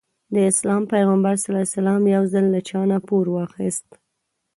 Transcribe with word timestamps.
د 0.33 0.35
اسلام 0.51 0.83
پيغمبر 0.93 1.33
ص 1.43 1.45
يو 2.15 2.23
ځل 2.33 2.45
له 2.53 2.59
چانه 2.69 2.97
پور 3.07 3.25
واخيسته. 3.35 3.95